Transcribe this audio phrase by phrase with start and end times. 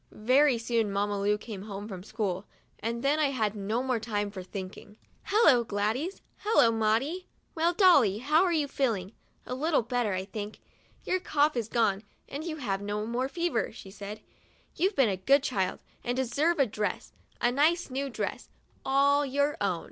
[0.13, 2.47] Very soon Mamma Lu came home from school,
[2.79, 4.97] and then I had no more time for thinking.
[5.25, 6.23] "Hello, Gladys!
[6.37, 7.27] Hello, Maudie!
[7.53, 9.11] Well, Dolly, how are you feeling?
[9.45, 10.59] A little better, I think.
[11.03, 14.21] Your cough's gone, and you have no more fever," she said;
[14.75, 17.91] 'you've been a good child and deserve a dress— a nice new 44 WEDNESDAY— I
[17.91, 18.49] GET A NEW DRESS dress,
[18.83, 19.79] all your own.